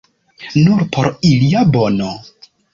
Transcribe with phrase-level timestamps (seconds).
[0.67, 2.13] Nur por ilia bono.